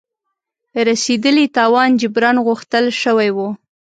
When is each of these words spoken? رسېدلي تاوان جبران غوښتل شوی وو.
رسېدلي 0.87 1.45
تاوان 1.57 1.89
جبران 2.01 2.37
غوښتل 2.45 2.85
شوی 3.01 3.29
وو. 3.35 3.49